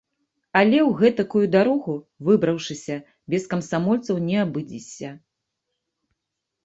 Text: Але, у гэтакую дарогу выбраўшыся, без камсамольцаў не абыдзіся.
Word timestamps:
Але, 0.59 0.77
у 0.85 0.93
гэтакую 1.01 1.41
дарогу 1.55 1.93
выбраўшыся, 2.29 2.95
без 3.35 3.47
камсамольцаў 3.55 4.15
не 4.31 4.37
абыдзіся. 4.49 5.09